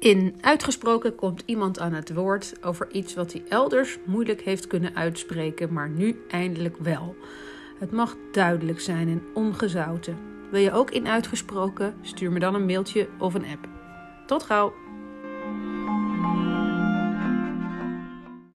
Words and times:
In 0.00 0.34
Uitgesproken 0.40 1.14
komt 1.14 1.42
iemand 1.46 1.78
aan 1.78 1.92
het 1.92 2.14
woord 2.14 2.52
over 2.64 2.90
iets 2.90 3.14
wat 3.14 3.32
hij 3.32 3.42
elders 3.48 3.98
moeilijk 4.06 4.40
heeft 4.40 4.66
kunnen 4.66 4.96
uitspreken, 4.96 5.72
maar 5.72 5.88
nu 5.88 6.20
eindelijk 6.28 6.76
wel. 6.76 7.16
Het 7.78 7.90
mag 7.90 8.16
duidelijk 8.32 8.80
zijn 8.80 9.08
en 9.08 9.22
ongezouten. 9.34 10.18
Wil 10.50 10.60
je 10.60 10.72
ook 10.72 10.90
in 10.90 11.08
Uitgesproken? 11.08 11.94
Stuur 12.02 12.32
me 12.32 12.38
dan 12.38 12.54
een 12.54 12.66
mailtje 12.66 13.08
of 13.18 13.34
een 13.34 13.46
app. 13.46 13.68
Tot 14.26 14.42
gauw! 14.42 14.89